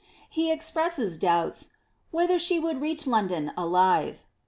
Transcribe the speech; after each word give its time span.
^ 0.01 0.03
He 0.31 0.51
expresses 0.51 1.15
doubts 1.15 1.63
^ 1.63 1.67
whether 2.09 2.39
she 2.39 2.57
would 2.59 2.81
reach 2.81 3.05
London 3.05 3.51
ilive. 3.55 4.21